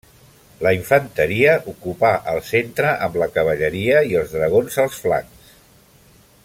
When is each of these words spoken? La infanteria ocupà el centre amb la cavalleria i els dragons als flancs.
La 0.67 0.69
infanteria 0.77 1.51
ocupà 1.73 2.11
el 2.33 2.41
centre 2.47 2.95
amb 3.09 3.21
la 3.25 3.29
cavalleria 3.37 4.01
i 4.15 4.19
els 4.23 4.35
dragons 4.39 4.83
als 4.85 5.01
flancs. 5.05 5.57